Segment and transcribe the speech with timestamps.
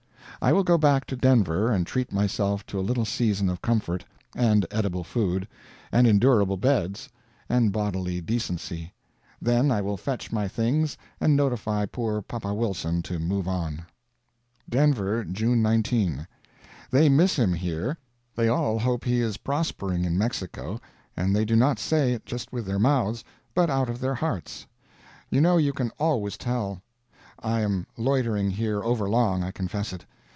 [0.43, 4.03] I will go hack to Denver and treat myself to a little season of comfort,
[4.35, 5.47] and edible food,
[5.91, 7.09] and endurable beds,
[7.47, 8.91] and bodily decency;
[9.39, 13.85] then I will fetch my things, and notify poor papa Wilson to move on.
[14.67, 16.25] DENVER, June 19.
[16.89, 17.99] They miss him here.
[18.35, 20.81] They all hope he is prospering in Mexico,
[21.15, 23.23] and they do not say it just with their mouths,
[23.53, 24.65] but out of their hearts.
[25.29, 26.81] You know you can always tell.
[27.37, 30.03] I am loitering here overlong, I confess it.